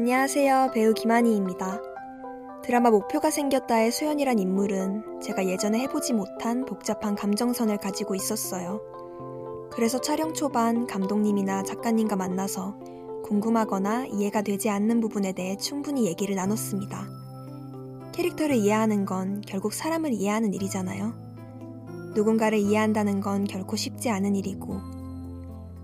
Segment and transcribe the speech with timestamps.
[0.00, 0.70] 안녕하세요.
[0.72, 1.78] 배우 김한희입니다.
[2.64, 8.80] 드라마 목표가 생겼다의 소연이란 인물은 제가 예전에 해보지 못한 복잡한 감정선을 가지고 있었어요.
[9.70, 12.78] 그래서 촬영 초반 감독님이나 작가님과 만나서
[13.24, 17.06] 궁금하거나 이해가 되지 않는 부분에 대해 충분히 얘기를 나눴습니다.
[18.12, 21.12] 캐릭터를 이해하는 건 결국 사람을 이해하는 일이잖아요.
[22.14, 24.80] 누군가를 이해한다는 건 결코 쉽지 않은 일이고,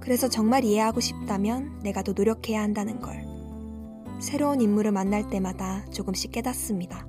[0.01, 3.26] 그래서 정말 이해하고 싶다면 내가 더 노력해야 한다는 걸.
[4.21, 7.07] 새로운 인물을 만날 때마다 조금씩 깨닫습니다.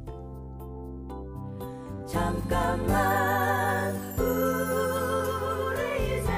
[2.08, 6.30] 잠깐만 우리 이제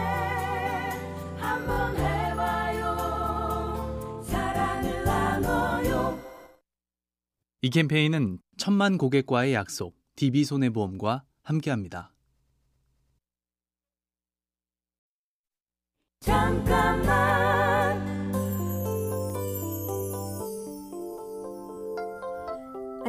[1.37, 2.95] 한번 해봐요
[4.23, 6.19] 사랑을 나눠요
[7.61, 12.11] 이 캠페인은 천만 고객과의 약속 DB손해보험과 함께합니다.
[16.21, 17.28] 잠깐만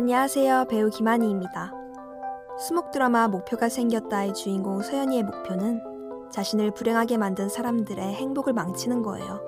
[0.02, 0.64] 안녕하세요.
[0.70, 1.74] 배우 김한희입니다.
[2.58, 5.82] 수목 드라마 목표가 생겼다의 주인공 서연이의 목표는
[6.32, 9.42] 자신을 불행하게 만든 사람들의 행복을 망치는 거예요.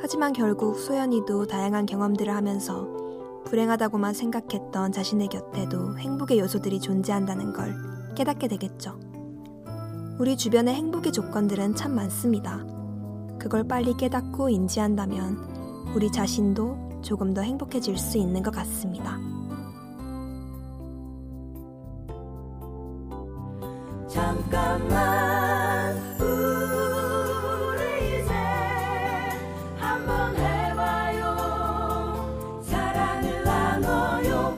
[0.00, 2.88] 하지만 결국 소연이도 다양한 경험들을 하면서
[3.44, 7.76] 불행하다고만 생각했던 자신의 곁에도 행복의 요소들이 존재한다는 걸
[8.14, 8.98] 깨닫게 되겠죠.
[10.18, 12.64] 우리 주변의 행복의 조건들은 참 많습니다.
[13.38, 19.18] 그걸 빨리 깨닫고 인지한다면 우리 자신도 조금 더 행복해질 수 있는 것 같습니다.
[24.30, 27.82] 잠깐만 우리
[28.20, 28.32] 이제
[29.76, 31.24] 한번 해봐요
[32.62, 34.56] 사랑을 나눠요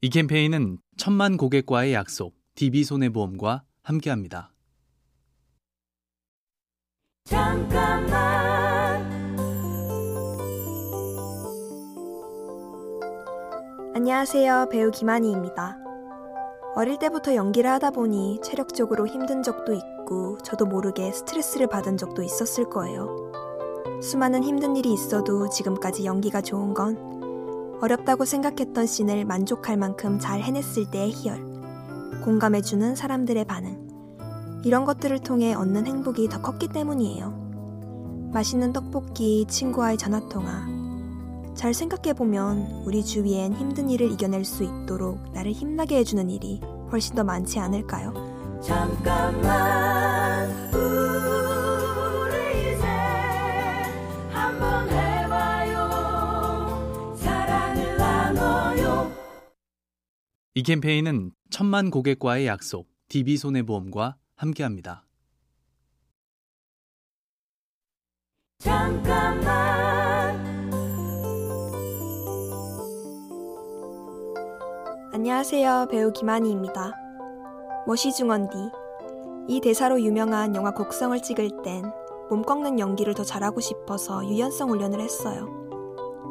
[0.00, 4.52] 이 캠페인은 천만 고객과의 약속 DB손해보험과 함께합니다.
[7.24, 8.12] 잠깐만
[13.96, 14.68] 안녕하세요.
[14.70, 15.89] 배우 김한희입니다.
[16.76, 22.70] 어릴 때부터 연기를 하다 보니 체력적으로 힘든 적도 있고 저도 모르게 스트레스를 받은 적도 있었을
[22.70, 23.32] 거예요.
[24.00, 30.90] 수많은 힘든 일이 있어도 지금까지 연기가 좋은 건 어렵다고 생각했던 씬을 만족할 만큼 잘 해냈을
[30.90, 31.42] 때의 희열,
[32.24, 33.88] 공감해주는 사람들의 반응,
[34.64, 38.30] 이런 것들을 통해 얻는 행복이 더 컸기 때문이에요.
[38.32, 40.79] 맛있는 떡볶이, 친구와의 전화통화.
[41.60, 46.58] 잘 생각해보면 우리 주위엔 힘든 일을 이겨낼 수 있도록 나를 힘나게 해주는 일이
[46.90, 48.14] 훨씬 더 많지 않을까요?
[48.64, 51.16] 잠깐만 우리
[52.72, 52.86] 이제
[54.30, 55.94] 한번 해봐요
[57.16, 59.12] 사랑을 나눠요
[60.54, 65.04] 이 캠페인은 천만 고객과의 약속 DB손해보험과 함께합니다.
[68.60, 69.69] 잠깐만
[75.12, 75.88] 안녕하세요.
[75.90, 76.92] 배우 김한희입니다.
[77.88, 78.56] 머시중언디
[79.48, 81.84] 이 대사로 유명한 영화 곡성을 찍을 땐
[82.30, 85.48] 몸 꺾는 연기를 더 잘하고 싶어서 유연성 훈련을 했어요.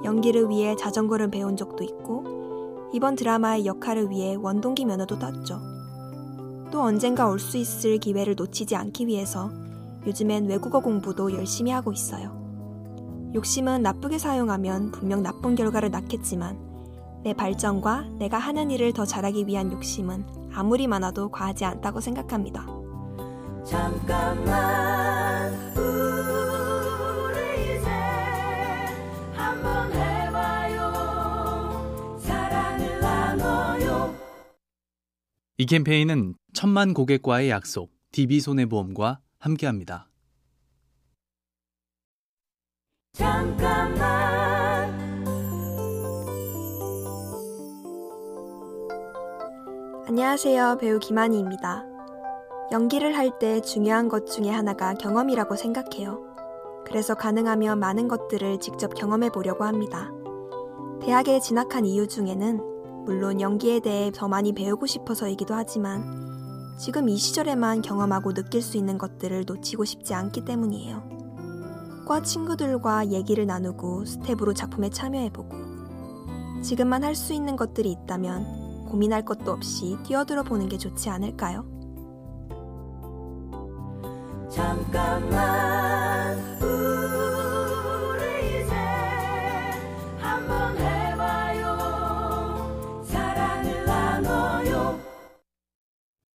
[0.06, 2.24] 연기를 위해 자전거를 배운 적도 있고
[2.94, 5.60] 이번 드라마의 역할을 위해 원동기 면허도 땄죠.
[6.72, 9.52] 또 언젠가 올 수 있을 기회를 놓치지 않기 위해서
[10.08, 12.32] 요즘엔 외국어 공부도 열심히 하고 있어요.
[13.36, 16.69] 욕심은 나쁘게 사용하면 분명 나쁜 결과를 낳겠지만
[17.24, 22.66] 내 발전과 내가 하는 일을 더 잘하기 위한 욕심은 아무리 많아도 과하지 않다고 생각합니다.
[23.66, 27.90] 잠깐만 우리 이제
[29.34, 30.90] 한번 해봐요
[32.20, 34.16] 사랑을 나눠요
[35.58, 40.08] 이 캠페인은 천만 고객과의 약속 DB손해보험과 함께합니다.
[43.14, 44.39] 잠깐만
[50.10, 50.80] 안녕하세요.
[50.82, 51.86] 배우 김한희입니다.
[52.72, 56.20] 연기를 할 때 중요한 것 중에 하나가 경험이라고 생각해요.
[56.84, 60.10] 그래서 가능하면 많은 것들을 직접 경험해 보려고 합니다.
[61.04, 66.04] 대학에 진학한 이유 중에는 물론 연기에 대해 더 많이 배우고 싶어서이기도 하지만
[66.80, 71.04] 지금 이 시절에만 경험하고 느낄 수 있는 것들을 놓치고 싶지 않기 때문이에요.
[72.08, 75.56] 과 친구들과 얘기를 나누고 스텝으로 작품에 참여해보고
[76.64, 81.66] 지금만 할 수 있는 것들이 있다면 고민할 것도 없이 뛰어들어 보는 게 좋지 않을까요?
[84.52, 86.10] 잠깐만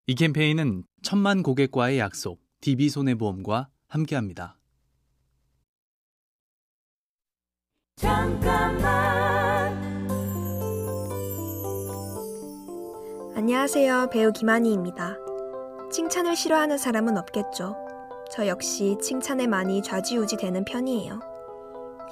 [0.05, 4.59] 이 캠페인은 천만 고객과의 약속 DB손해보험과 함께합니다.
[7.95, 8.92] 잠깐만
[13.43, 14.07] 안녕하세요.
[14.09, 15.17] 배우 김한희입니다.
[15.91, 17.75] 칭찬을 싫어하는 사람은 없겠죠.
[18.31, 21.19] 저 역시 칭찬에 많이 좌지우지 되는 편이에요.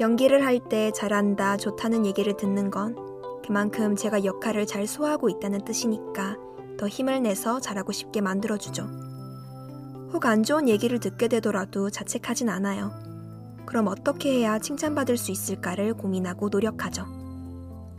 [0.01, 2.97] 연기를 할 때 잘한다, 좋다는 얘기를 듣는 건
[3.45, 6.35] 그만큼 제가 역할을 잘 소화하고 있다는 뜻이니까
[6.77, 8.89] 더 힘을 내서 잘하고 싶게 만들어주죠.
[10.11, 12.91] 혹 안 좋은 얘기를 듣게 되더라도 자책하진 않아요.
[13.65, 17.05] 그럼 어떻게 해야 칭찬받을 수 있을까를 고민하고 노력하죠.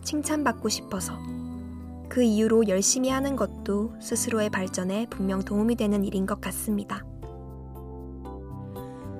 [0.04, 1.14] 칭찬받고 싶어서.
[2.12, 7.06] 그 이유로 열심히 하는 것도 스스로의 발전에 분명 도움이 되는 일인 것 같습니다.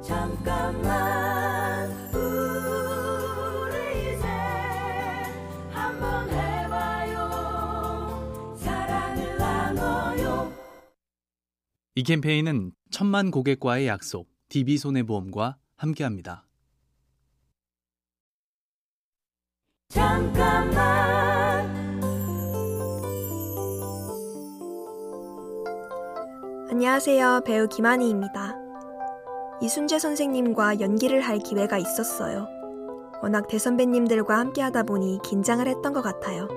[0.04, 3.78] 잠깐만 우리
[4.12, 4.26] 이제
[5.70, 7.18] 한번 해봐요
[8.58, 10.52] 사랑을 나눠요
[11.94, 16.46] 이 캠페인은 천만 고객과의 약속 DB손해보험과 함께합니다.
[19.88, 21.11] 잠깐만
[26.72, 27.42] 안녕하세요.
[27.44, 28.56] 배우 김한희입니다.
[29.60, 32.48] 이순재 선생님과 연기를 할 기회가 있었어요.
[33.22, 36.48] 워낙 대선배님들과 함께 하다 보니 긴장을 했던 것 같아요.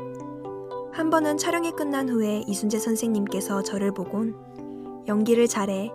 [0.93, 4.37] 한 번은 촬영이 끝난 후에 이순재 선생님께서 저를 보곤
[5.05, 5.91] 연기를 잘해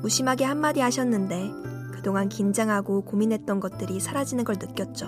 [0.00, 1.50] 무심하게 한마디 하셨는데
[1.92, 5.06] 그동안 긴장하고 고민했던 것들이 사라지는 걸 느꼈죠.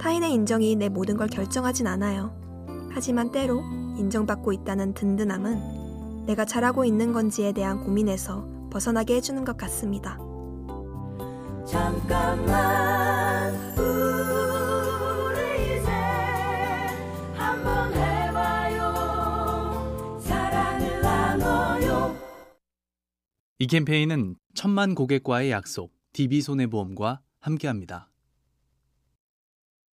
[0.00, 2.32] 타인의 인정이 내 모든 걸 결정하진 않아요.
[2.90, 3.60] 하지만 때로
[3.98, 5.81] 인정받고 있다는 든든함은
[6.26, 10.18] 내가 잘하고 있는 건지에 대한 고민에서 벗어나게 해주는 것 같습니다.
[11.66, 15.90] 잠깐만 우리 이제
[17.34, 18.92] 한번 해봐요
[20.20, 22.16] 사랑을 나눠요
[23.58, 28.11] 이 캠페인은 천만 고객과의 약속 DB손해보험과 함께합니다.